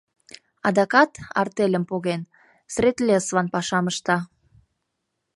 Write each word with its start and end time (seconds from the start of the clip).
Адакат, 0.67 1.11
артельым 1.41 1.83
поген, 1.91 2.21
Средлеслан 2.73 3.47
пашам 3.53 3.85
ышта. 3.91 4.17